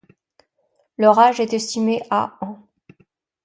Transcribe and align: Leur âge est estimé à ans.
Leur 0.97 1.19
âge 1.19 1.39
est 1.39 1.53
estimé 1.53 2.01
à 2.09 2.35
ans. 2.41 2.67